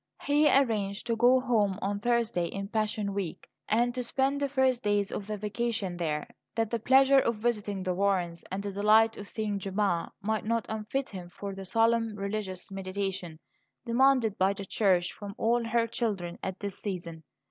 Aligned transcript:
He 0.23 0.49
arranged 0.51 1.05
to 1.05 1.15
go 1.15 1.39
home 1.39 1.77
on 1.79 1.99
Thursday 1.99 2.47
in 2.47 2.69
Passion 2.69 3.13
week, 3.13 3.47
and 3.69 3.93
to 3.93 4.01
spend 4.01 4.39
the 4.41 4.49
first 4.49 4.81
days 4.81 5.11
of 5.11 5.27
the 5.27 5.37
vacation 5.37 5.95
there, 5.97 6.27
that 6.55 6.71
the 6.71 6.79
pleasure 6.79 7.19
of 7.19 7.35
visiting 7.35 7.83
the 7.83 7.93
Warrens 7.93 8.43
and 8.51 8.63
the 8.63 8.71
delight 8.71 9.15
of 9.15 9.29
seeing 9.29 9.59
Gemma 9.59 10.11
might 10.19 10.43
not 10.43 10.65
unfit 10.67 11.09
him 11.09 11.29
for 11.29 11.53
the 11.53 11.65
solemn 11.65 12.15
religious 12.15 12.71
meditation 12.71 13.37
demanded 13.85 14.39
by 14.39 14.53
the 14.53 14.65
Church 14.65 15.13
from 15.13 15.35
all 15.37 15.63
her 15.65 15.85
children 15.85 16.39
at 16.41 16.61
this 16.61 16.79
season. 16.79 17.21